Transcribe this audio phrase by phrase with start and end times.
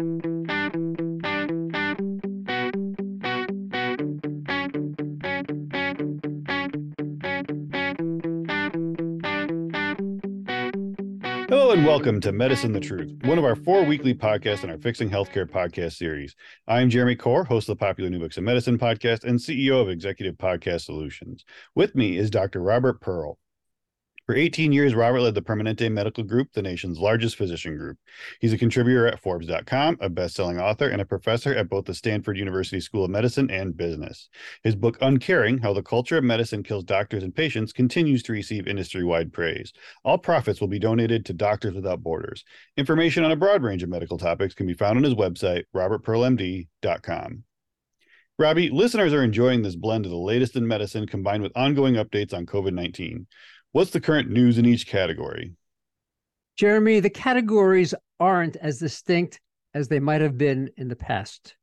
[0.00, 0.12] Hello
[11.72, 15.10] and welcome to Medicine the Truth, one of our four weekly podcasts in our Fixing
[15.10, 16.34] Healthcare podcast series.
[16.66, 19.90] I'm Jeremy Corr, host of the popular New Books in Medicine podcast and CEO of
[19.90, 21.44] Executive Podcast Solutions.
[21.74, 22.62] With me is Dr.
[22.62, 23.38] Robert Pearl.
[24.30, 27.98] For 18 years, Robert led the Permanente Medical Group, the nation's largest physician group.
[28.38, 32.38] He's a contributor at Forbes.com, a best-selling author, and a professor at both the Stanford
[32.38, 34.28] University School of Medicine and Business.
[34.62, 38.68] His book, Uncaring How the Culture of Medicine Kills Doctors and Patients, continues to receive
[38.68, 39.72] industry wide praise.
[40.04, 42.44] All profits will be donated to Doctors Without Borders.
[42.76, 47.42] Information on a broad range of medical topics can be found on his website, robertpearlmd.com.
[48.40, 52.32] Robbie, listeners are enjoying this blend of the latest in medicine combined with ongoing updates
[52.32, 53.26] on COVID 19.
[53.72, 55.54] What's the current news in each category?
[56.56, 59.40] Jeremy, the categories aren't as distinct
[59.74, 61.54] as they might have been in the past.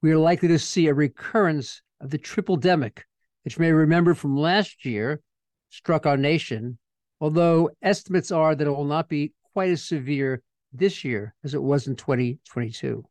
[0.00, 3.00] We are likely to see a recurrence of the triple demic,
[3.44, 5.20] which may remember from last year
[5.68, 6.78] struck our nation,
[7.20, 10.42] although estimates are that it will not be quite as severe
[10.72, 13.04] this year as it was in 2022.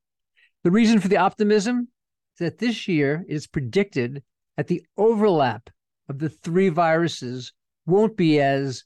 [0.64, 1.90] The reason for the optimism
[2.34, 4.24] is that this year is predicted
[4.56, 5.70] that the overlap
[6.10, 7.54] of the three viruses
[7.88, 8.84] won't be as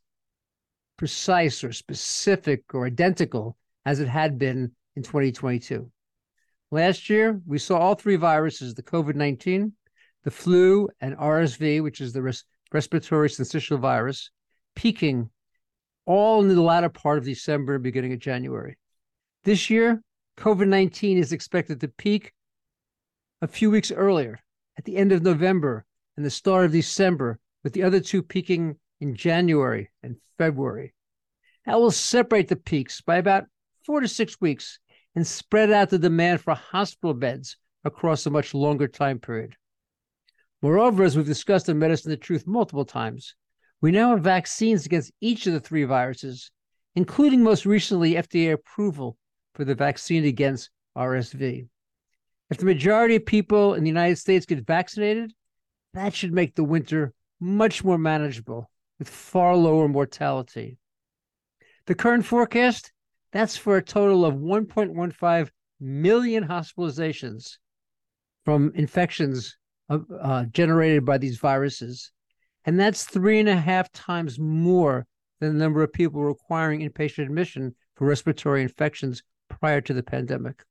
[0.97, 5.91] precise or specific or identical as it had been in 2022.
[6.69, 9.73] Last year, we saw all three viruses the COVID 19,
[10.23, 14.29] the flu, and RSV, which is the res- respiratory syncytial virus,
[14.75, 15.29] peaking
[16.05, 18.77] all in the latter part of December, beginning of January.
[19.43, 20.01] This year,
[20.37, 22.31] COVID 19 is expected to peak
[23.41, 24.39] a few weeks earlier,
[24.77, 25.85] at the end of November
[26.15, 30.93] and the start of December, with the other two peaking in January and February.
[31.65, 33.45] That will separate the peaks by about
[33.85, 34.79] four to six weeks
[35.15, 39.55] and spread out the demand for hospital beds across a much longer time period.
[40.61, 43.35] Moreover, as we've discussed in Medicine the Truth multiple times,
[43.81, 46.51] we now have vaccines against each of the three viruses,
[46.95, 49.17] including most recently FDA approval
[49.55, 51.67] for the vaccine against RSV.
[52.51, 55.33] If the majority of people in the United States get vaccinated,
[55.93, 58.70] that should make the winter much more manageable
[59.01, 60.77] with far lower mortality.
[61.87, 62.91] The current forecast,
[63.31, 67.57] that's for a total of 1.15 million hospitalizations
[68.45, 69.57] from infections
[69.89, 72.11] uh, generated by these viruses.
[72.65, 75.07] And that's three and a half times more
[75.39, 80.61] than the number of people requiring inpatient admission for respiratory infections prior to the pandemic.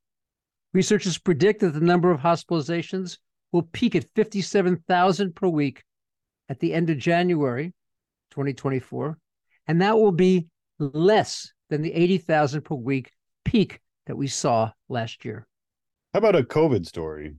[0.72, 3.18] Researchers predict that the number of hospitalizations
[3.50, 5.82] will peak at 57,000 per week
[6.48, 7.72] at the end of January
[8.30, 9.18] 2024,
[9.66, 10.46] and that will be
[10.78, 13.10] less than the 80,000 per week
[13.44, 15.46] peak that we saw last year.
[16.12, 17.34] How about a COVID story?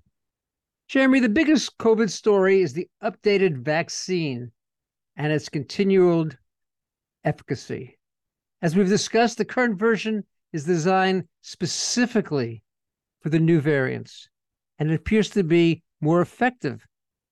[0.88, 4.52] Jeremy, the biggest COVID story is the updated vaccine
[5.16, 6.38] and its continued
[7.24, 7.98] efficacy.
[8.62, 10.24] As we've discussed, the current version
[10.54, 12.64] is designed specifically
[13.22, 14.30] for the new variants,
[14.80, 16.86] and it appears to be more effective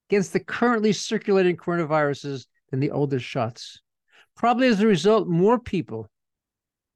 [0.08, 3.80] against the currently circulating coronaviruses than the older shots.
[4.36, 6.08] Probably as a result, more people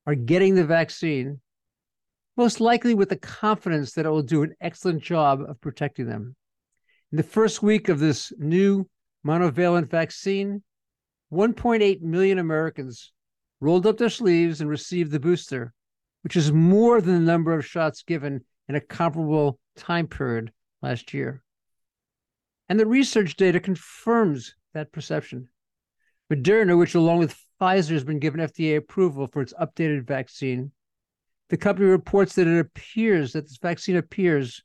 [0.06, 1.40] are getting the vaccine,
[2.36, 6.36] most likely with the confidence that it will do an excellent job of protecting them.
[7.12, 8.88] In the first week of this new
[9.26, 10.62] monovalent vaccine,
[11.32, 13.12] 1.8 million Americans
[13.60, 15.72] rolled up their sleeves and received the booster,
[16.22, 20.52] which is more than the number of shots given in a comparable time period
[20.82, 21.42] last year.
[22.68, 25.48] And the research data confirms that perception.
[26.34, 30.72] Moderna, which along with Pfizer has been given FDA approval for its updated vaccine,
[31.48, 34.62] the company reports that it appears that this vaccine appears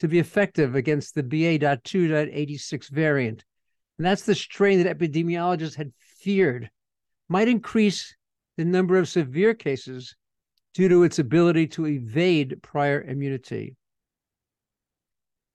[0.00, 3.44] to be effective against the BA.2.86 variant.
[3.98, 6.70] And that's the strain that epidemiologists had feared
[7.28, 8.16] might increase
[8.56, 10.16] the number of severe cases
[10.74, 13.76] due to its ability to evade prior immunity.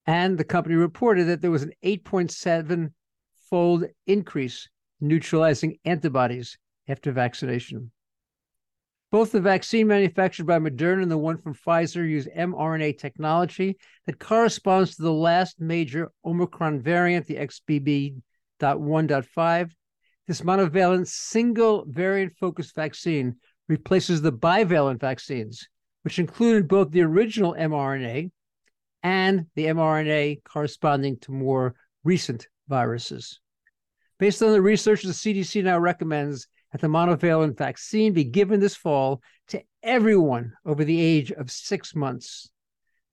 [0.06, 2.92] And the company reported that there was an 8.7
[3.50, 4.70] fold increase
[5.02, 6.58] neutralizing antibodies
[6.88, 7.92] after vaccination.
[9.12, 14.20] Both the vaccine manufactured by Moderna and the one from Pfizer use mRNA technology that
[14.20, 19.72] corresponds to the last major Omicron variant, the XBB.1.5.
[20.28, 23.38] This monovalent single variant focused vaccine
[23.68, 25.68] replaces the bivalent vaccines,
[26.04, 28.30] which included both the original mRNA
[29.02, 31.74] and the mRNA corresponding to more
[32.04, 33.40] recent viruses.
[34.20, 38.76] Based on the research, the CDC now recommends that the monovalent vaccine be given this
[38.76, 42.52] fall to everyone over the age of six months.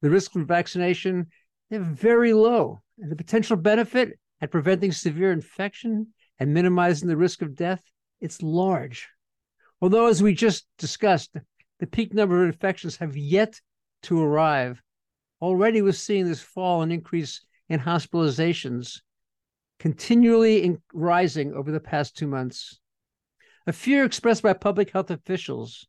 [0.02, 1.28] The risk of vaccination,
[1.70, 6.08] they're very low, and the potential benefit at preventing severe infection
[6.40, 7.82] and minimizing the risk of death,
[8.20, 9.08] it's large.
[9.80, 11.36] Although, as we just discussed,
[11.78, 13.60] the peak number of infections have yet
[14.02, 14.82] to arrive,
[15.40, 19.00] already we're seeing this fall and increase in hospitalizations
[19.78, 22.78] continually in rising over the past two months.
[23.66, 25.86] A fear expressed by public health officials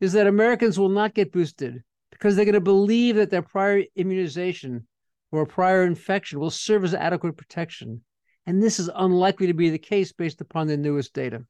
[0.00, 3.84] is that Americans will not get boosted because they're going to believe that their prior
[3.96, 4.86] immunization
[5.30, 8.02] or prior infection will serve as adequate protection.
[8.46, 11.44] And this is unlikely to be the case based upon the newest data.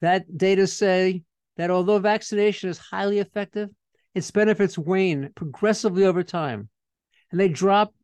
[0.00, 1.22] That data say
[1.56, 3.70] that although vaccination is highly effective,
[4.14, 6.68] its benefits wane progressively over time,
[7.30, 7.94] and they drop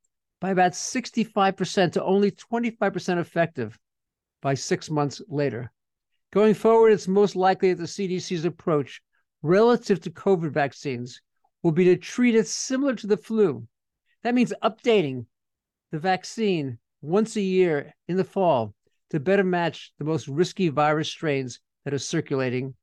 [0.42, 3.78] by about 65% to only 25% effective
[4.40, 5.70] by six months later.
[6.32, 9.00] Going forward, it's most likely that the CDC's approach
[9.42, 11.22] relative to COVID vaccines
[11.62, 13.68] will be to treat it similar to the flu.
[14.24, 15.26] That means updating
[15.92, 18.74] the vaccine once a year in the fall
[19.10, 22.74] to better match the most risky virus strains that are circulating.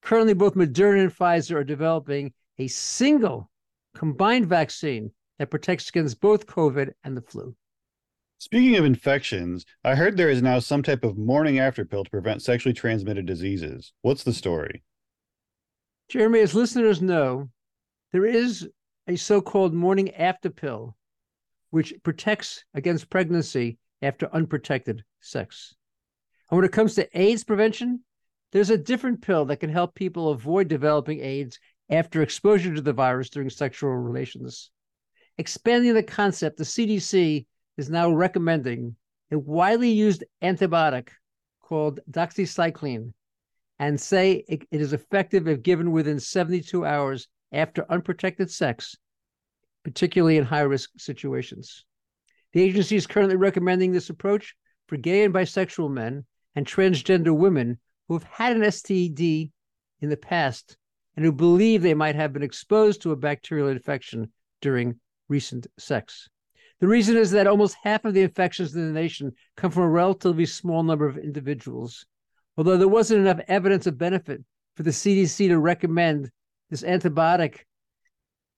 [0.00, 3.50] Currently, both Moderna and Pfizer are developing a single
[3.94, 7.54] combined vaccine that protects against both COVID and the flu.
[8.38, 12.10] Speaking of infections, I heard there is now some type of morning after pill to
[12.10, 13.92] prevent sexually transmitted diseases.
[14.02, 14.82] What's the story?
[16.08, 17.50] Jeremy, as listeners know,
[18.12, 18.68] there is
[19.06, 20.96] a so called morning after pill,
[21.70, 25.74] which protects against pregnancy after unprotected sex.
[26.50, 28.00] And when it comes to AIDS prevention,
[28.50, 31.58] there's a different pill that can help people avoid developing AIDS
[31.88, 34.70] after exposure to the virus during sexual relations.
[35.42, 37.44] Expanding the concept, the CDC
[37.76, 38.94] is now recommending
[39.32, 41.08] a widely used antibiotic
[41.60, 43.12] called doxycycline
[43.80, 48.94] and say it, it is effective if given within 72 hours after unprotected sex,
[49.82, 51.86] particularly in high risk situations.
[52.52, 54.54] The agency is currently recommending this approach
[54.86, 56.24] for gay and bisexual men
[56.54, 59.50] and transgender women who have had an STD
[60.02, 60.76] in the past
[61.16, 64.30] and who believe they might have been exposed to a bacterial infection
[64.60, 65.00] during
[65.32, 66.28] recent sex.
[66.80, 69.88] The reason is that almost half of the infections in the nation come from a
[69.88, 72.04] relatively small number of individuals.
[72.56, 74.44] Although there wasn't enough evidence of benefit
[74.76, 76.30] for the CDC to recommend
[76.70, 77.60] this antibiotic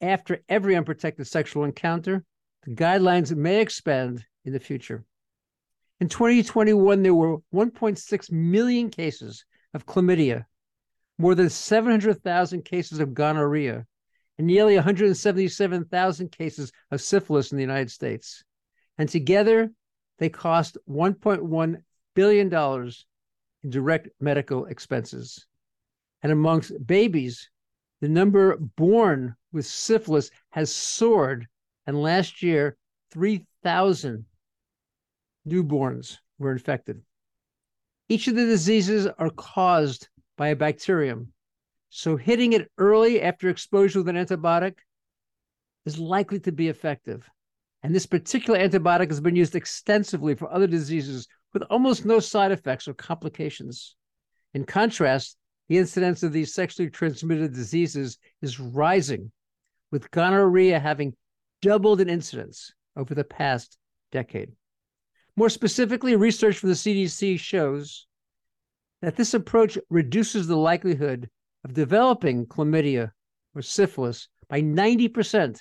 [0.01, 2.25] after every unprotected sexual encounter,
[2.65, 5.05] the guidelines may expand in the future.
[6.01, 9.45] In 2021, there were 1.6 million cases
[9.75, 10.45] of chlamydia,
[11.19, 13.87] more than 700,000 cases of gonorrhea,
[14.39, 18.43] and nearly 177,000 cases of syphilis in the United States.
[18.99, 19.71] And together,
[20.19, 21.83] they cost $1.1
[22.15, 22.53] billion
[23.63, 25.47] in direct medical expenses.
[26.23, 27.51] And amongst babies,
[28.01, 31.47] the number born with syphilis has soared.
[31.87, 32.77] And last year,
[33.13, 34.25] 3,000
[35.47, 37.03] newborns were infected.
[38.09, 41.34] Each of the diseases are caused by a bacterium.
[41.97, 44.79] So hitting it early after exposure with an antibiotic
[45.87, 47.31] is likely to be effective.
[47.85, 52.51] And this particular antibiotic has been used extensively for other diseases with almost no side
[52.51, 53.95] effects or complications.
[54.55, 55.37] In contrast,
[55.69, 59.31] the incidence of these sexually transmitted diseases is rising,
[59.93, 61.15] with gonorrhea having
[61.63, 63.79] doubled in incidence over the past
[64.11, 64.51] decade.
[65.37, 68.09] More specifically, research from the CDC shows
[69.01, 71.31] that this approach reduces the likelihood
[71.65, 73.11] of developing chlamydia
[73.55, 75.61] or syphilis by 90%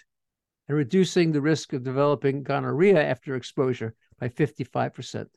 [0.68, 5.16] and reducing the risk of developing gonorrhea after exposure by 55%.
[5.16, 5.30] At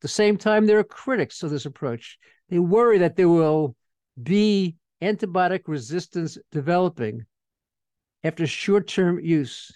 [0.00, 2.18] the same time, there are critics of this approach.
[2.48, 3.76] They worry that there will
[4.22, 7.24] be antibiotic resistance developing
[8.24, 9.70] after short term use,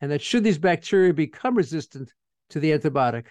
[0.00, 2.12] and that should these bacteria become resistant
[2.50, 3.26] to the antibiotic,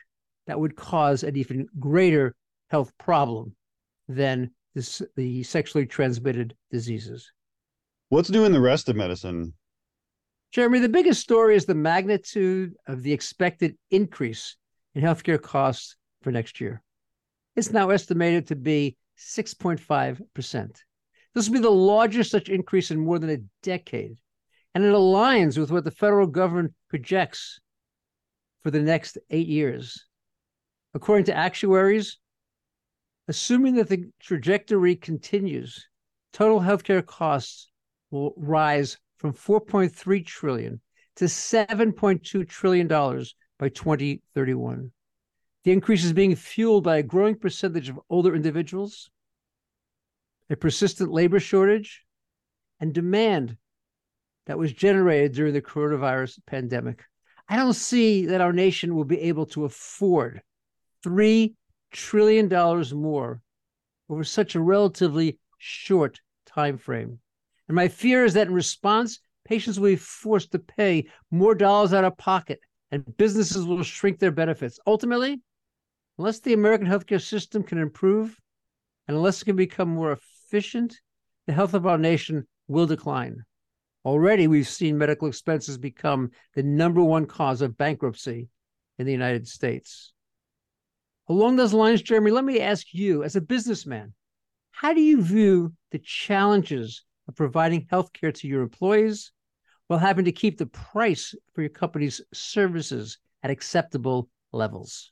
[0.47, 2.35] that would cause an even greater
[2.69, 3.55] health problem
[4.07, 7.31] than this, the sexually transmitted diseases.
[8.09, 9.53] What's new in the rest of medicine?
[10.51, 14.55] Jeremy, the biggest story is the magnitude of the expected increase
[14.93, 16.83] in healthcare costs for next year.
[17.55, 20.77] It's now estimated to be 6.5%.
[21.33, 24.19] This will be the largest such increase in more than a decade,
[24.75, 27.59] and it aligns with what the federal government projects
[28.61, 30.05] for the next eight years.
[30.93, 32.19] According to actuaries,
[33.27, 35.87] assuming that the trajectory continues,
[36.33, 37.69] total healthcare costs
[38.11, 40.79] will rise from 4.3 trillion
[41.15, 44.91] to 7.2 trillion dollars by 2031.
[45.63, 49.09] The increase is being fueled by a growing percentage of older individuals,
[50.49, 52.05] a persistent labor shortage,
[52.79, 53.57] and demand
[54.45, 57.03] that was generated during the coronavirus pandemic.
[57.49, 60.41] I don't see that our nation will be able to afford
[61.05, 61.53] $3
[61.91, 63.41] trillion dollars more
[64.09, 67.19] over such a relatively short time frame.
[67.67, 71.93] And my fear is that in response, patients will be forced to pay more dollars
[71.93, 72.59] out of pocket
[72.91, 74.79] and businesses will shrink their benefits.
[74.87, 75.41] Ultimately,
[76.17, 78.37] unless the American healthcare system can improve
[79.07, 80.95] and unless it can become more efficient,
[81.47, 83.43] the health of our nation will decline.
[84.05, 88.47] Already, we've seen medical expenses become the number one cause of bankruptcy
[88.97, 90.13] in the United States.
[91.29, 94.13] Along those lines, Jeremy, let me ask you, as a businessman,
[94.71, 99.31] how do you view the challenges of providing health care to your employees
[99.87, 105.11] while having to keep the price for your company's services at acceptable levels?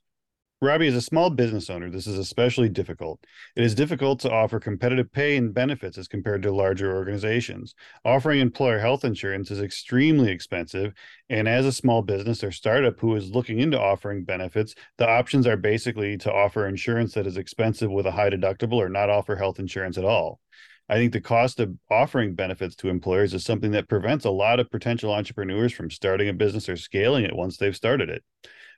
[0.61, 3.19] Robbie, as a small business owner, this is especially difficult.
[3.57, 7.75] It is difficult to offer competitive pay and benefits as compared to larger organizations.
[8.05, 10.93] Offering employer health insurance is extremely expensive.
[11.29, 15.45] And as a small business or startup who is looking into offering benefits, the options
[15.45, 19.35] are basically to offer insurance that is expensive with a high deductible or not offer
[19.35, 20.39] health insurance at all.
[20.87, 24.61] I think the cost of offering benefits to employers is something that prevents a lot
[24.61, 28.23] of potential entrepreneurs from starting a business or scaling it once they've started it.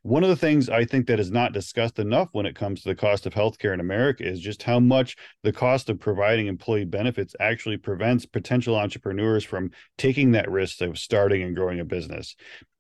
[0.08, 2.88] One of the things I think that is not discussed enough when it comes to
[2.88, 6.86] the cost of healthcare in America is just how much the cost of providing employee
[6.86, 12.38] benefits actually prevents potential entrepreneurs from taking that risk of starting and growing a business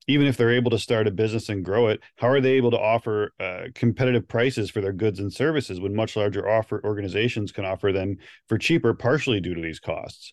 [0.10, 2.72] even if they're able to start a business and grow it, how are they able
[2.72, 7.51] to offer uh, competitive prices for their goods and services when much larger offer organizations
[7.51, 8.15] can offer them
[8.48, 10.31] for cheaper, partially due to these costs?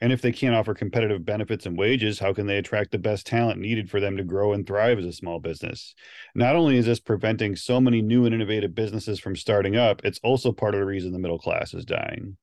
[0.00, 3.26] And if they can't offer competitive benefits and wages, how can they attract the best
[3.26, 5.94] talent needed for them to grow and thrive as a small business?
[6.36, 10.20] Not only is this preventing so many new and innovative businesses from starting up, it's
[10.22, 12.36] also part of the reason the middle class is dying.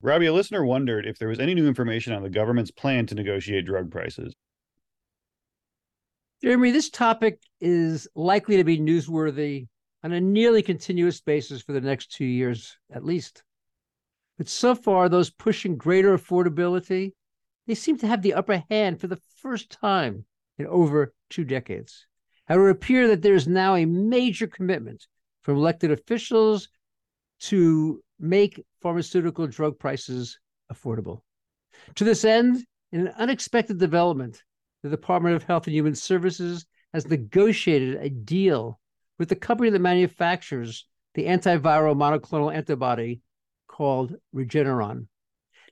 [0.00, 3.14] Robbie, a listener wondered if there was any new information on the government's plan to
[3.14, 4.34] negotiate drug prices.
[6.42, 9.68] Jeremy, this topic is likely to be newsworthy
[10.02, 13.44] on a nearly continuous basis for the next two years at least.
[14.38, 17.12] But so far, those pushing greater affordability,
[17.66, 20.24] they seem to have the upper hand for the first time
[20.58, 22.06] in over two decades.
[22.48, 25.06] It would appear that there is now a major commitment
[25.42, 26.68] from elected officials
[27.40, 30.38] to make pharmaceutical drug prices
[30.72, 31.22] affordable.
[31.96, 34.42] To this end, in an unexpected development,
[34.82, 38.78] the Department of Health and Human Services has negotiated a deal
[39.18, 43.20] with the company that manufactures the antiviral monoclonal antibody
[43.82, 45.08] called Regeneron.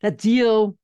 [0.02, 0.76] That deal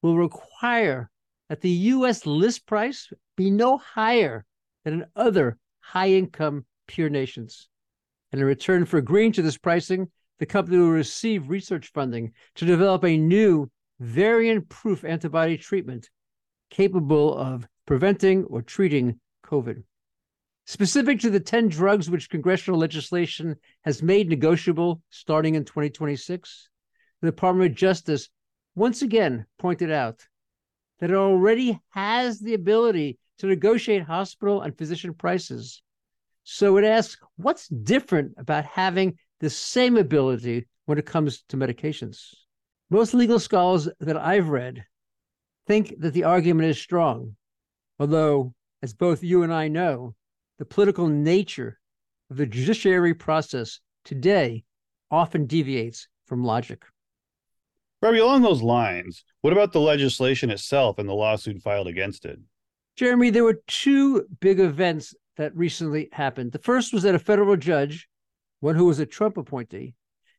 [0.00, 1.10] will require
[1.50, 4.46] that the US list price be no higher
[4.82, 7.68] than in other high income peer nations.
[8.32, 12.64] And in return for agreeing to this pricing, the company will receive research funding to
[12.64, 13.70] develop a new
[14.00, 16.08] variant proof antibody treatment
[16.70, 19.82] capable of preventing or treating COVID.
[20.68, 23.54] Specific to the 10 drugs which congressional legislation
[23.84, 26.68] has made negotiable starting in 2026,
[27.20, 28.28] the Department of Justice
[28.74, 30.26] once again pointed out
[30.98, 35.82] that it already has the ability to negotiate hospital and physician prices.
[36.42, 42.34] So it asks, what's different about having the same ability when it comes to medications?
[42.90, 44.84] Most legal scholars that I've read
[45.68, 47.36] think that the argument is strong,
[48.00, 50.16] although, as both you and I know,
[50.58, 51.78] the political nature
[52.30, 54.64] of the judiciary process today
[55.10, 56.84] often deviates from logic.
[58.02, 62.38] Robbie, along those lines, what about the legislation itself and the lawsuit filed against it?
[62.96, 66.52] Jeremy, there were two big events that recently happened.
[66.52, 68.08] The first was that a federal judge,
[68.60, 69.94] one who was a Trump appointee,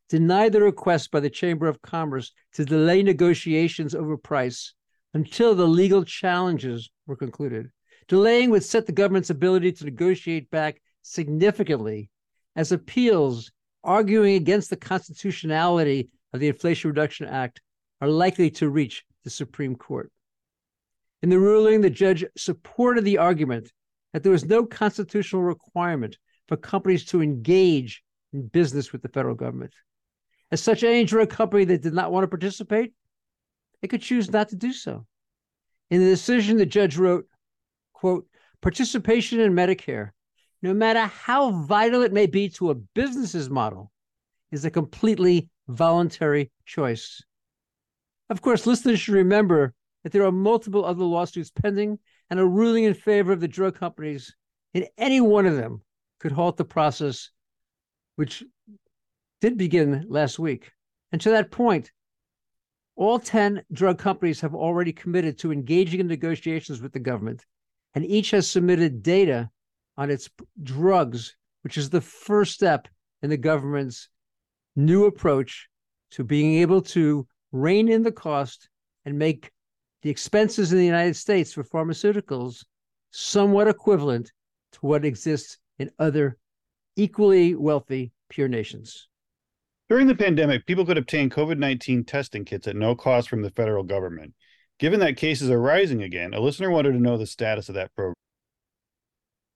[0.10, 4.74] denied the request by the Chamber of Commerce to delay negotiations over price
[5.14, 7.70] until the legal challenges were concluded.
[8.08, 12.10] Delaying would set the government's ability to negotiate back significantly
[12.56, 13.52] as appeals
[13.84, 17.62] arguing against the constitutionality of the Inflation Reduction Act
[18.02, 20.12] are likely to reach the Supreme Court.
[21.22, 23.72] In the ruling, the judge supported the argument
[24.14, 29.36] that there was no constitutional requirement for companies to engage in business with the federal
[29.36, 29.74] government.
[30.52, 32.94] As such, any drug company that did not want to participate,
[33.82, 35.06] it could choose not to do so.
[35.90, 37.26] In the decision, the judge wrote,
[37.98, 38.28] quote,
[38.62, 40.12] participation in Medicare,
[40.62, 43.92] no matter how vital it may be to a business's model,
[44.52, 47.24] is a completely voluntary choice.
[48.30, 49.74] Of course, listeners should remember
[50.04, 51.98] that there are multiple other lawsuits pending,
[52.30, 54.36] and a ruling in favor of the drug companies
[54.76, 55.82] in any one of them
[56.20, 57.32] could halt the process,
[58.16, 58.44] which
[59.42, 60.72] did begin last week.
[61.12, 61.92] And to that point,
[62.96, 67.44] all 10 drug companies have already committed to engaging in negotiations with the government,
[67.96, 69.50] and each has submitted data
[69.98, 70.30] on its
[70.62, 72.88] drugs, which is the first step
[73.22, 74.10] in the government's
[74.76, 75.68] new approach
[76.12, 78.70] to being able to rein in the cost
[79.06, 79.52] and make
[80.04, 82.64] the expenses in the United States for pharmaceuticals
[83.12, 84.32] somewhat equivalent
[84.72, 86.38] to what exists in other
[86.96, 89.08] equally wealthy peer nations.
[89.90, 93.52] During the pandemic, people could obtain COVID 19 testing kits at no cost from the
[93.52, 94.34] federal government.
[94.80, 97.96] Given that cases are rising again, a listener wanted to know the status of that
[97.96, 98.14] program.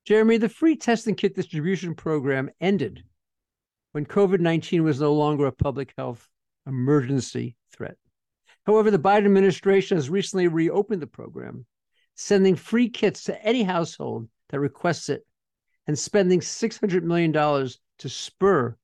[0.05, 3.03] Jeremy, the free testing kit distribution program ended
[3.91, 6.27] when COVID 19 was no longer a public health
[6.65, 7.97] emergency threat.
[8.65, 11.65] However, the Biden administration has recently reopened the program,
[12.15, 15.25] sending free kits to any household that requests it
[15.87, 18.75] and spending $600 million to spur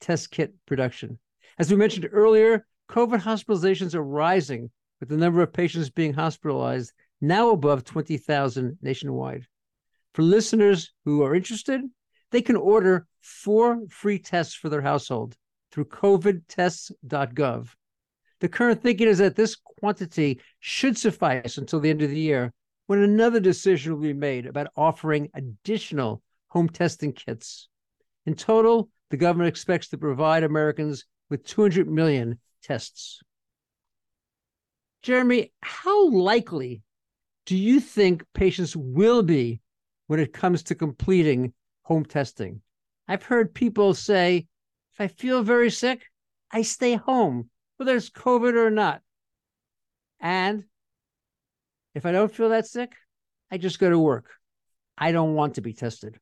[0.00, 1.18] test kit production.
[1.58, 6.92] As we mentioned earlier, COVID hospitalizations are rising, with the number of patients being hospitalized
[7.20, 9.46] now above 20,000 nationwide.
[10.14, 11.80] For listeners who are interested,
[12.30, 15.36] they can order four free tests for their household
[15.72, 17.68] through covidtests.gov.
[18.40, 22.52] The current thinking is that this quantity should suffice until the end of the year
[22.86, 27.68] when another decision will be made about offering additional home testing kits.
[28.26, 33.20] In total, the government expects to provide Americans with 200 million tests.
[35.04, 36.80] Jeremy, how likely
[37.44, 39.60] do you think patients will be
[40.06, 42.62] when it comes to completing home testing?
[43.06, 44.46] I've heard people say,
[44.94, 46.06] if I feel very sick,
[46.50, 49.02] I stay home, whether it's COVID or not.
[50.20, 50.64] And
[51.94, 52.94] if I don't feel that sick,
[53.50, 54.30] I just go to work.
[54.96, 56.18] I don't want to be tested.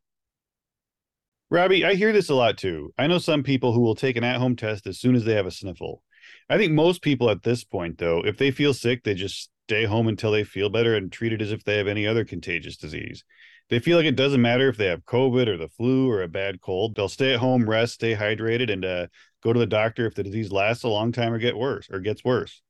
[1.50, 2.92] Robbie, I hear this a lot too.
[2.98, 5.34] I know some people who will take an at home test as soon as they
[5.34, 6.02] have a sniffle.
[6.48, 9.84] I think most people at this point, though, if they feel sick, they just stay
[9.84, 12.76] home until they feel better and treat it as if they have any other contagious
[12.76, 13.24] disease.
[13.70, 16.28] They feel like it doesn't matter if they have COVID or the flu or a
[16.28, 16.94] bad cold.
[16.94, 19.06] They'll stay at home, rest, stay hydrated, and uh,
[19.42, 22.00] go to the doctor if the disease lasts a long time or get worse or
[22.00, 22.60] gets worse.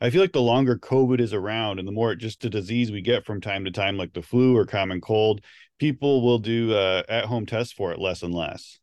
[0.00, 2.90] I feel like the longer COVID is around and the more it just a disease
[2.90, 5.42] we get from time to time, like the flu or common cold,
[5.78, 8.78] people will do uh, at home tests for it less and less.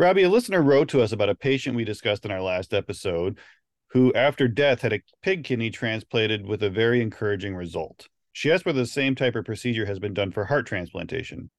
[0.00, 3.36] Robbie, a listener wrote to us about a patient we discussed in our last episode
[3.88, 8.08] who, after death, had a pig kidney transplanted with a very encouraging result.
[8.32, 11.50] She asked whether the same type of procedure has been done for heart transplantation.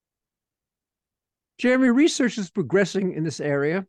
[1.59, 3.85] Jeremy, research is progressing in this area.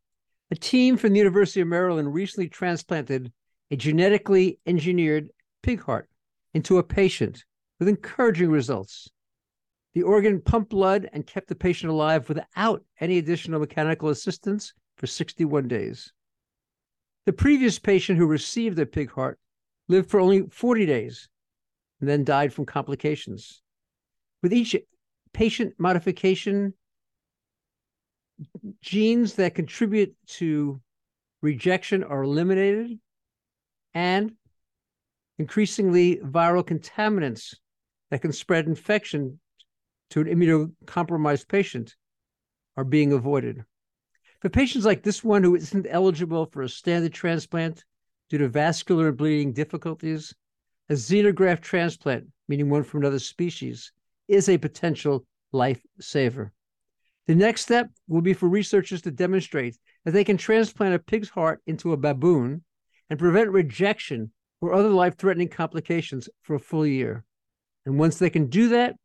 [0.51, 3.33] A team from the University of Maryland recently transplanted
[3.71, 5.31] a genetically engineered
[5.63, 6.11] pig heart
[6.53, 7.43] into a patient
[7.79, 9.09] with encouraging results.
[9.95, 15.07] The organ pumped blood and kept the patient alive without any additional mechanical assistance for
[15.07, 16.13] 61 days.
[17.27, 19.39] The previous patient who received the pig heart
[19.89, 21.29] lived for only 40 days
[22.01, 23.63] and then died from complications.
[24.43, 24.75] With each
[25.33, 26.75] patient modification,
[28.81, 30.81] genes that contribute to
[31.43, 32.99] rejection are eliminated,
[33.95, 34.33] and
[35.39, 37.55] increasingly viral contaminants
[38.11, 39.39] that can spread infection
[40.13, 41.97] to an immunocompromised patient
[42.77, 43.65] are being avoided.
[44.41, 47.85] For patients like this one who isn't eligible for a standard transplant
[48.29, 50.35] due to vascular and bleeding difficulties,
[50.91, 53.93] a xenograft transplant, meaning one from another species,
[54.29, 56.51] is a potential lifesaver.
[57.27, 61.31] The next step will be for researchers to demonstrate that they can transplant a pig's
[61.31, 62.65] heart into a baboon
[63.09, 67.25] and prevent rejection or other life threatening complications for a full year.
[67.87, 68.97] And once they can do that,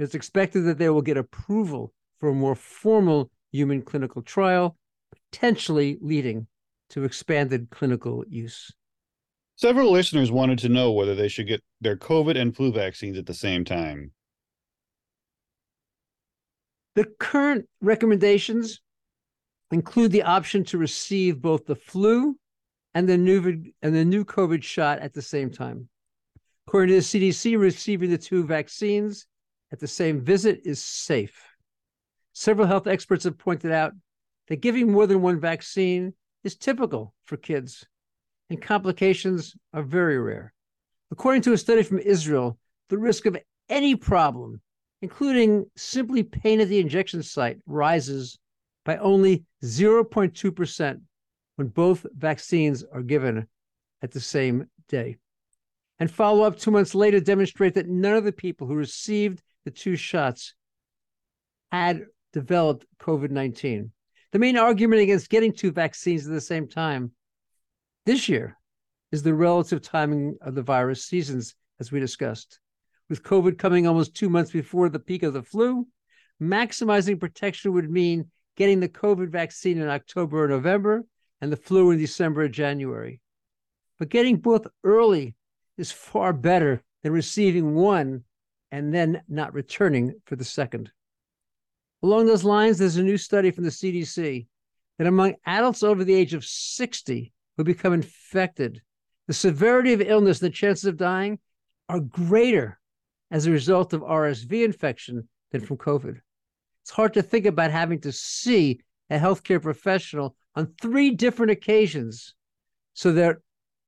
[0.00, 4.76] it's expected that they will get approval for a more formal human clinical trial,
[5.32, 6.46] potentially leading
[6.90, 8.72] to expanded clinical use.
[9.56, 13.26] Several listeners wanted to know whether they should get their COVID and flu vaccines at
[13.26, 14.12] the same time.
[16.94, 18.80] The current recommendations
[19.70, 22.36] include the option to receive both the flu
[22.94, 25.88] and the new and the new COVID shot at the same time.
[26.66, 29.26] According to the CDC, receiving the two vaccines
[29.72, 31.42] at the same visit is safe.
[32.32, 33.92] Several health experts have pointed out
[34.48, 37.86] that giving more than one vaccine is typical for kids,
[38.48, 40.52] and complications are very rare.
[41.10, 43.36] According to a study from Israel, the risk of
[43.68, 44.60] any problem,
[45.02, 48.38] including simply pain at the injection site, rises
[48.84, 51.00] by only 0.2%
[51.56, 53.46] when both vaccines are given
[54.02, 55.16] at the same day.
[55.98, 59.70] And follow up two months later demonstrate that none of the people who received the
[59.70, 60.54] two shots
[61.70, 63.92] had developed COVID 19.
[64.32, 67.12] The main argument against getting two vaccines at the same time
[68.06, 68.56] this year
[69.12, 72.60] is the relative timing of the virus seasons, as we discussed.
[73.08, 75.86] With COVID coming almost two months before the peak of the flu,
[76.40, 81.04] maximizing protection would mean getting the COVID vaccine in October or November
[81.40, 83.20] and the flu in December or January.
[83.98, 85.34] But getting both early
[85.76, 88.24] is far better than receiving one
[88.72, 90.90] and then not returning for the second.
[92.02, 94.46] Along those lines, there's a new study from the CDC
[94.98, 98.80] that among adults over the age of 60 who become infected,
[99.26, 101.38] the severity of illness and the chances of dying
[101.88, 102.78] are greater
[103.30, 106.20] as a result of RSV infection than from COVID.
[106.82, 108.80] It's hard to think about having to see
[109.10, 112.34] a healthcare professional on three different occasions
[112.94, 113.36] so that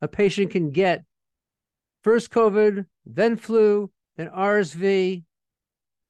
[0.00, 1.04] a patient can get
[2.02, 5.25] first COVID, then flu, then RSV,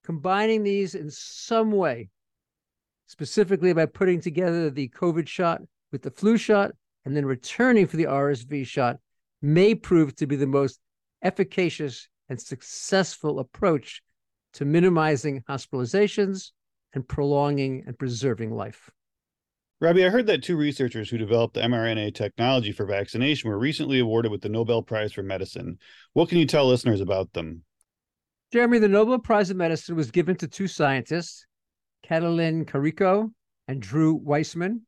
[0.05, 2.11] combining these in some way,
[3.07, 6.73] specifically by putting together the COVID shot with the flu shot
[7.05, 8.99] and then returning for the RSV shot,
[9.41, 10.81] may prove to be the most
[11.23, 14.03] efficacious and successful approach
[14.55, 16.51] to minimizing hospitalizations
[16.95, 18.91] and prolonging and preserving life.
[19.81, 23.99] Robbie, I heard that two researchers who developed the mRNA technology for vaccination were recently
[23.99, 25.79] awarded with the Nobel Prize for Medicine.
[26.13, 27.65] What can you tell listeners about them?
[28.53, 31.47] Jeremy, the Nobel Prize in Medicine was given to two scientists,
[32.07, 33.33] Katalin Karikó
[33.67, 34.83] and Drew Weissman.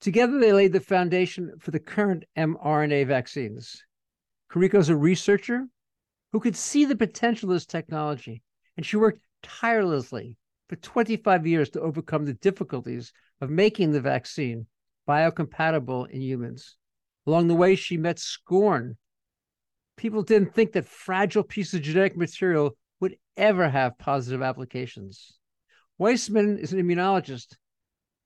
[0.00, 3.82] Together, they laid the foundation for the current mRNA vaccines.
[4.54, 5.66] Is a researcher
[6.30, 8.44] who could see the potential of this technology,
[8.76, 10.36] and she worked tirelessly
[10.68, 14.68] for 25 years to overcome the difficulties of making the vaccine
[15.08, 16.76] biocompatible in humans.
[17.26, 18.96] Along the way, she met scorn
[19.96, 25.32] people didn't think that fragile pieces of genetic material would ever have positive applications.
[25.98, 27.56] Weissman is an immunologist.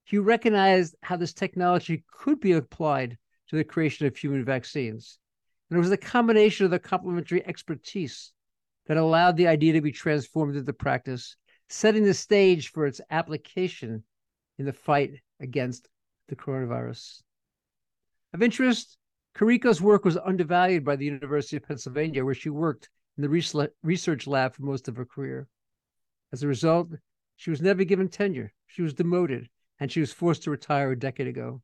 [0.04, 3.16] He recognized how this technology could be applied
[3.48, 5.18] to the creation of human vaccines.
[5.68, 8.32] And it was the combination of the complementary expertise
[8.86, 11.36] that allowed the idea to be transformed into practice,
[11.68, 14.02] setting the stage for its application
[14.58, 15.88] in the fight against
[16.28, 17.22] the coronavirus.
[18.32, 18.98] Of interest,
[19.40, 24.26] Karikó's work was undervalued by the University of Pennsylvania, where she worked in the research
[24.26, 25.48] lab for most of her career.
[26.30, 26.90] As a result,
[27.36, 28.52] she was never given tenure.
[28.66, 29.48] She was demoted,
[29.78, 31.62] and she was forced to retire a decade ago.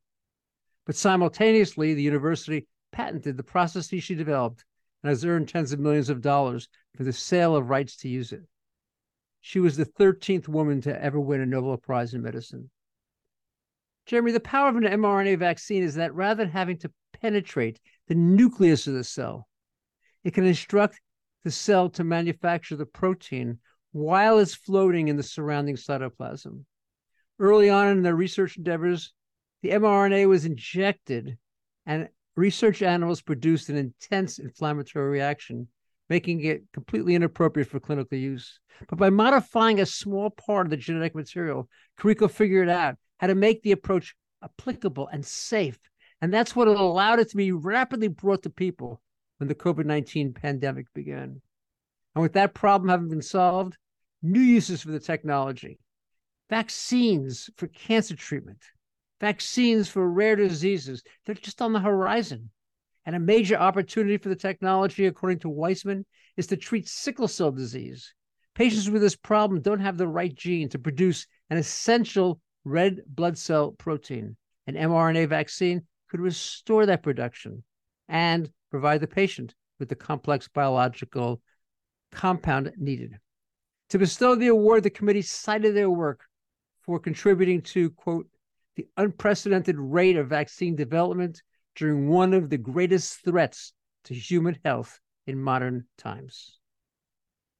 [0.87, 4.65] But simultaneously, the university patented the processes she developed
[5.03, 8.31] and has earned tens of millions of dollars for the sale of rights to use
[8.31, 8.41] it.
[9.39, 12.71] She was the 13th woman to ever win a Nobel Prize in medicine.
[14.07, 18.15] Jeremy, the power of an mRNA vaccine is that rather than having to penetrate the
[18.15, 19.47] nucleus of the cell.
[20.23, 20.99] It can instruct
[21.43, 23.59] the cell to manufacture the protein
[23.91, 26.65] while it's floating in the surrounding cytoplasm.
[27.39, 29.13] Early on in their research endeavors,
[29.61, 31.37] the mRNA was injected
[31.85, 35.67] and research animals produced an intense inflammatory reaction,
[36.09, 38.59] making it completely inappropriate for clinical use.
[38.89, 43.35] But by modifying a small part of the genetic material, Karikó figured out how to
[43.35, 45.79] make the approach applicable and safe
[46.21, 49.01] and that's what allowed it to be rapidly brought to people
[49.37, 51.41] when the COVID 19 pandemic began.
[52.15, 53.77] And with that problem having been solved,
[54.23, 55.79] new uses for the technology,
[56.49, 58.63] vaccines for cancer treatment,
[59.21, 62.49] vaccines for rare diseases, they're just on the horizon.
[63.05, 67.51] And a major opportunity for the technology, according to Weissman, is to treat sickle cell
[67.51, 68.13] disease.
[68.53, 73.37] Patients with this problem don't have the right gene to produce an essential red blood
[73.37, 74.35] cell protein.
[74.65, 77.63] An mRNA vaccine could restore that production
[78.07, 81.41] and provide the patient with the complex biological
[82.11, 83.17] compound needed.
[83.89, 86.21] To bestow the award, the committee cited their work
[86.81, 88.27] for contributing to, quote,
[88.75, 91.41] the unprecedented rate of vaccine development
[91.75, 93.73] during one of the greatest threats
[94.05, 96.59] to human health in modern times.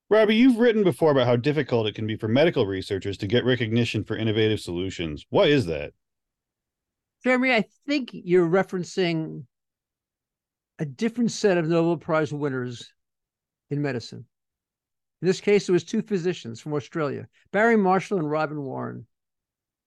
[0.10, 3.44] Robbie, you've written before about how difficult it can be for medical researchers to get
[3.44, 5.26] recognition for innovative solutions.
[5.30, 5.92] Why is that?
[7.24, 9.46] Jeremy, I think you're referencing
[10.80, 12.94] a different set of Nobel Prize winners
[13.70, 14.26] in medicine.
[15.22, 19.08] In this case, it was two physicians from Australia, Barry Marshall and Robin Warren.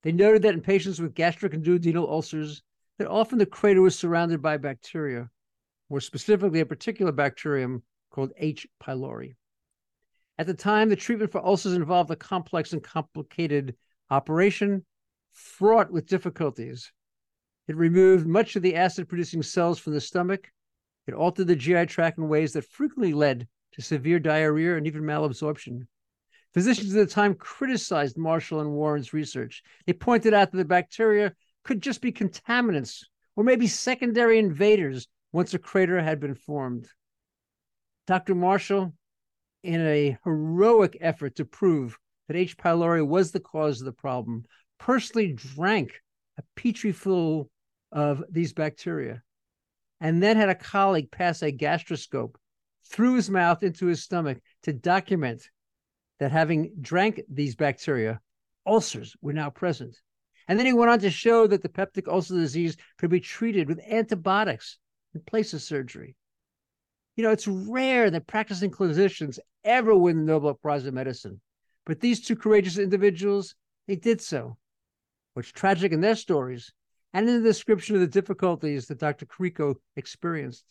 [0.03, 2.63] They noted that in patients with gastric and duodenal ulcers,
[2.97, 5.29] that often the crater was surrounded by bacteria,
[5.89, 8.67] more specifically a particular bacterium called H.
[8.83, 9.35] pylori.
[10.37, 13.75] At the time, the treatment for ulcers involved a complex and complicated
[14.09, 14.85] operation
[15.31, 16.91] fraught with difficulties
[17.67, 20.51] it removed much of the acid producing cells from the stomach.
[21.07, 25.03] It altered the GI tract in ways that frequently led to severe diarrhea and even
[25.03, 25.87] malabsorption.
[26.53, 29.63] Physicians at the time criticized Marshall and Warren's research.
[29.85, 35.53] They pointed out that the bacteria could just be contaminants or maybe secondary invaders once
[35.53, 36.87] a crater had been formed.
[38.07, 38.35] Dr.
[38.35, 38.93] Marshall,
[39.63, 41.97] in a heroic effort to prove
[42.27, 42.57] that H.
[42.57, 44.43] pylori was the cause of the problem,
[44.77, 46.01] personally drank
[46.37, 47.49] a petri full
[47.91, 49.21] of these bacteria
[49.99, 52.35] and then had a colleague pass a gastroscope
[52.85, 55.49] through his mouth into his stomach to document
[56.19, 58.19] that having drank these bacteria,
[58.65, 59.99] ulcers were now present.
[60.47, 63.67] And then he went on to show that the peptic ulcer disease could be treated
[63.67, 64.77] with antibiotics
[65.13, 66.15] in place of surgery.
[67.15, 71.39] You know, it's rare that practicing clinicians ever win the Nobel Prize in Medicine,
[71.85, 73.55] but these two courageous individuals,
[73.87, 74.57] they did so.
[75.33, 76.73] What's tragic in their stories
[77.13, 79.25] and in the description of the difficulties that Dr.
[79.25, 80.65] Karikó experienced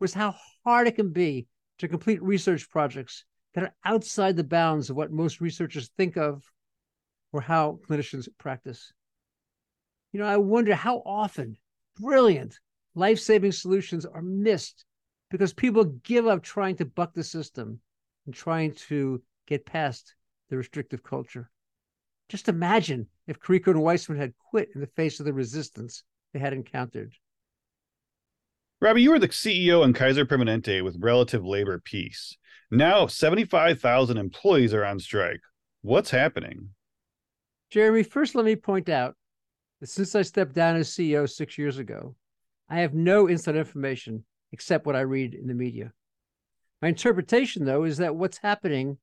[0.00, 1.46] was how hard it can be
[1.78, 3.24] to complete research projects
[3.54, 6.42] that are outside the bounds of what most researchers think of
[7.32, 8.92] or how clinicians practice.
[10.12, 11.56] You know, I wonder how often
[12.00, 12.58] brilliant
[12.94, 14.84] life saving solutions are missed
[15.30, 17.80] because people give up trying to buck the system
[18.24, 20.14] and trying to get past
[20.48, 21.50] the restrictive culture.
[22.28, 26.40] Just imagine if Karikó and Weissman had quit in the face of the resistance they
[26.40, 27.14] had encountered.
[28.80, 32.36] Robbie, you were the CEO in Kaiser Permanente with relative labor peace.
[32.70, 35.40] Now 75,000 employees are on strike.
[35.82, 36.70] What's happening?
[37.70, 39.14] Jeremy, first let me point out
[39.80, 42.16] that since I stepped down as CEO six years ago,
[42.68, 45.92] I have no inside information except what I read in the media.
[46.82, 48.98] My interpretation, though, is that what's happening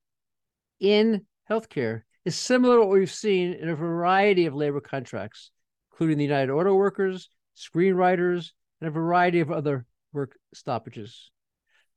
[0.78, 5.50] in healthcare is similar to what we've seen in a variety of labor contracts,
[5.92, 11.30] including the United Auto Workers, screenwriters, and a variety of other work stoppages.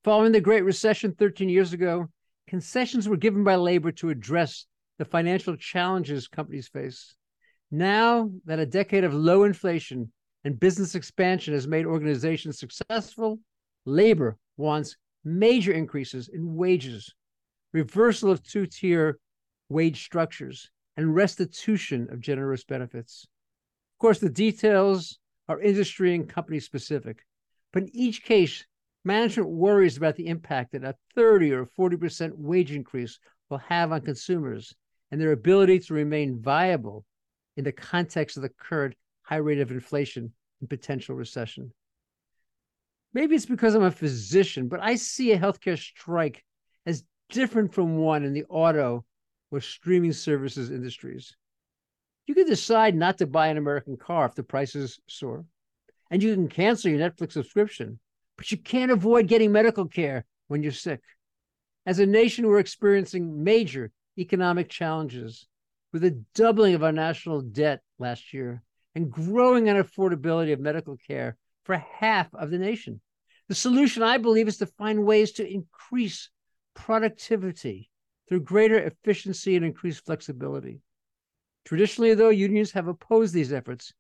[0.04, 2.08] Following the Great Recession 13 years ago,
[2.48, 4.66] concessions were given by labor to address
[4.98, 7.16] the financial challenges companies face.
[7.72, 10.12] Now that a decade of low inflation
[10.44, 13.40] and business expansion has made organizations successful,
[13.86, 17.14] labor wants major increases in wages,
[17.74, 19.20] reversal of two tier
[19.70, 23.28] wage structures, and restitution of generous benefits.
[23.96, 27.26] Of course, the details are industry and company specific,
[27.72, 28.66] but in each case,
[29.06, 34.02] management worries about the impact that a 30 or 40% wage increase will have on
[34.02, 34.74] consumers
[35.12, 37.06] and their ability to remain viable
[37.56, 41.72] in the context of the current high rate of inflation and potential recession.
[43.14, 46.44] Maybe it's because I'm a physician, but I see a healthcare strike
[46.86, 49.06] as different from one in the auto
[49.52, 51.36] or streaming services industries.
[52.26, 55.46] You can decide not to buy an American car if the prices soar,
[56.12, 58.00] and you can cancel your Netflix subscription,
[58.36, 61.02] but you can't avoid getting medical care when you're sick.
[61.86, 65.48] As a nation, we're experiencing major economic challenges
[65.94, 68.62] with a doubling of our national debt last year
[68.94, 73.00] and growing unaffordability of medical care for half of the nation.
[73.48, 76.30] The solution, I believe, is to find ways to increase
[76.74, 77.90] productivity
[78.28, 80.82] through greater efficiency and increased flexibility.
[81.66, 83.94] Traditionally, though, unions have opposed these efforts.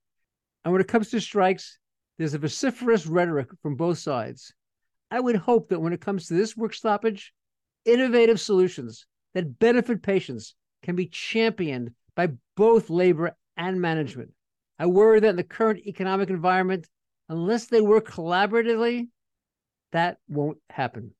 [0.63, 1.79] And when it comes to strikes,
[2.17, 4.53] there's a vociferous rhetoric from both sides.
[5.11, 7.33] I would hope that when it comes to this work stoppage,
[7.85, 14.31] innovative solutions that benefit patients can be championed by both labor and management.
[14.79, 16.87] I worry that in the current economic environment,
[17.29, 19.07] unless they work collaboratively,
[19.91, 21.11] that won't happen.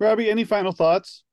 [0.00, 1.24] Robbie, any final thoughts?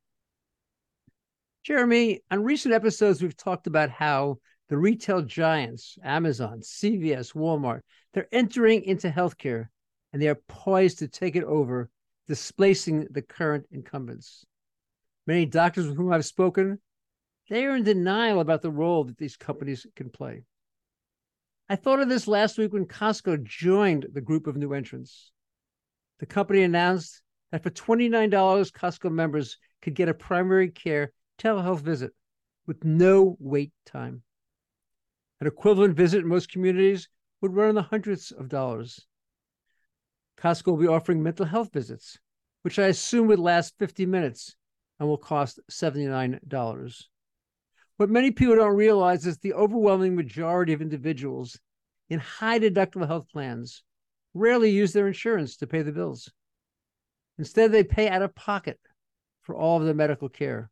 [1.65, 4.37] Jeremy, on recent episodes, we've talked about how
[4.69, 7.79] the retail giants, Amazon, CVS, Walmart,
[8.13, 9.69] they're entering into healthcare
[10.13, 11.89] and they are poised to take it over,
[12.27, 14.45] displacing the current incumbents.
[15.25, 16.79] Many doctors with whom I've spoken,
[17.49, 20.43] they are in denial about the role that these companies can play.
[21.67, 25.31] I thought of this last week when Costco joined the group of new entrants.
[26.19, 32.13] The company announced that for $29, Costco members could get a primary care telehealth visit
[32.65, 34.23] with no wait time.
[35.41, 37.09] An equivalent visit in most communities
[37.41, 39.05] would run in the hundreds of dollars.
[40.37, 42.17] Costco will be offering mental health visits,
[42.61, 44.55] which I assume would last 50 minutes
[44.99, 47.03] and will cost $79.
[47.97, 51.59] What many people don't realize is the overwhelming majority of individuals
[52.09, 53.83] in high deductible health plans
[54.33, 56.31] rarely use their insurance to pay the bills.
[57.37, 58.79] Instead, they pay out of pocket
[59.41, 60.69] for all of their medical care.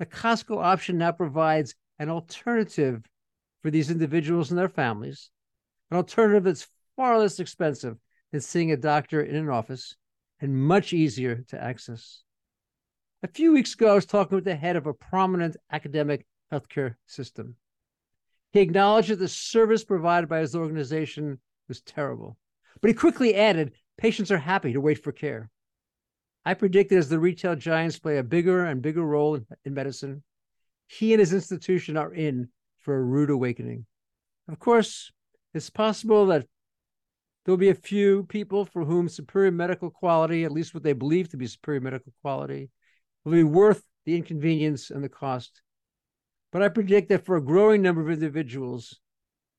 [0.00, 3.04] The Costco option now provides an alternative
[3.62, 5.28] for these individuals and their families,
[5.90, 7.98] an alternative that's far less expensive
[8.32, 9.96] than seeing a doctor in an office
[10.40, 12.22] and much easier to access.
[13.22, 16.94] A few weeks ago, I was talking with the head of a prominent academic healthcare
[17.06, 17.56] system.
[18.54, 22.38] He acknowledged that the service provided by his organization was terrible,
[22.80, 25.50] but he quickly added patients are happy to wait for care.
[26.44, 29.74] I predict that as the retail giants play a bigger and bigger role in, in
[29.74, 30.22] medicine,
[30.86, 32.48] he and his institution are in
[32.78, 33.86] for a rude awakening.
[34.48, 35.12] Of course,
[35.54, 36.46] it's possible that
[37.44, 41.28] there'll be a few people for whom superior medical quality, at least what they believe
[41.30, 42.70] to be superior medical quality,
[43.24, 45.60] will be worth the inconvenience and the cost.
[46.52, 48.98] But I predict that for a growing number of individuals,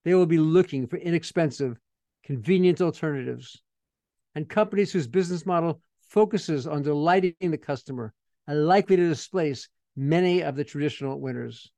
[0.04, 1.78] they will be looking for inexpensive,
[2.24, 3.62] convenient alternatives.
[4.34, 8.14] And companies whose business model focuses on delighting the customer
[8.48, 11.72] are likely to displace many of the traditional winners.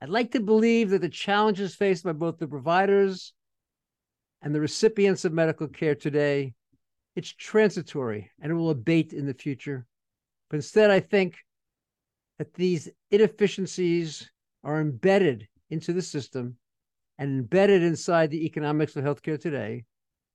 [0.00, 3.32] I'd like to believe that the challenges faced by both the providers
[4.42, 6.54] and the recipients of medical care today,
[7.14, 9.86] it's transitory and it will abate in the future.
[10.50, 11.36] But instead, I think
[12.38, 14.28] that these inefficiencies
[14.64, 16.56] are embedded into the system
[17.16, 19.84] and embedded inside the economics of healthcare today.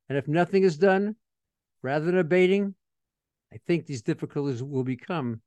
[0.07, 1.17] And if nothing is done,
[1.83, 2.73] rather than abating,
[3.53, 5.41] I think these difficulties will become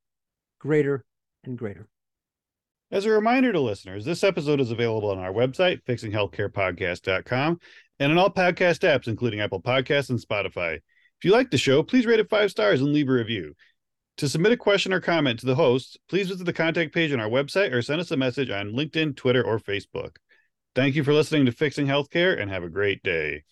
[0.59, 1.05] greater
[1.45, 1.89] and greater.
[2.91, 7.61] As a reminder to listeners, this episode is available on our website, fixinghealthcarepodcast.com,
[8.01, 10.75] and on all podcast apps, including Apple Podcasts and Spotify.
[10.75, 13.55] If you like the show, please rate it five stars and leave a review.
[14.17, 17.21] To submit a question or comment to the hosts, please visit the contact page on
[17.21, 20.17] our website or send us a message on LinkedIn, Twitter, or Facebook.
[20.75, 23.45] Thank you for listening to Fixing Healthcare and have a great day.